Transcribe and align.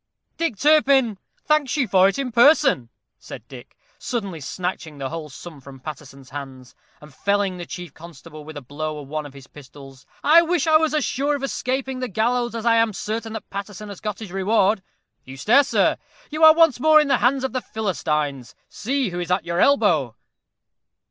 "Dick 0.35 0.57
Turpin 0.57 1.19
thanks 1.45 1.77
you 1.77 1.87
for 1.87 2.07
it 2.07 2.17
in 2.17 2.31
person," 2.31 2.89
said 3.19 3.47
Dick, 3.47 3.77
suddenly 3.99 4.39
snatching 4.39 4.97
the 4.97 5.09
whole 5.09 5.29
sum 5.29 5.61
from 5.61 5.79
Paterson's 5.79 6.31
hands, 6.31 6.73
and 7.01 7.13
felling 7.13 7.57
the 7.57 7.67
chief 7.67 7.93
constable 7.93 8.43
with 8.43 8.57
a 8.57 8.63
blow 8.63 8.97
of 8.97 9.07
one 9.07 9.27
of 9.27 9.35
his 9.35 9.45
pistols. 9.45 10.07
"I 10.23 10.41
wish 10.41 10.65
I 10.65 10.77
was 10.77 10.95
as 10.95 11.05
sure 11.05 11.35
of 11.35 11.43
escaping 11.43 11.99
the 11.99 12.07
gallows 12.07 12.55
as 12.55 12.65
I 12.65 12.77
am 12.77 12.93
certain 12.93 13.33
that 13.33 13.51
Paterson 13.51 13.89
has 13.89 14.01
got 14.01 14.17
his 14.17 14.31
reward. 14.31 14.81
You 15.23 15.37
stare, 15.37 15.63
sir. 15.63 15.97
You 16.31 16.43
are 16.45 16.55
once 16.55 16.79
more 16.79 16.99
in 16.99 17.07
the 17.07 17.17
hands 17.17 17.43
of 17.43 17.53
the 17.53 17.61
Philistines. 17.61 18.55
See 18.69 19.09
who 19.11 19.19
is 19.19 19.29
at 19.29 19.45
your 19.45 19.59
elbow." 19.59 20.15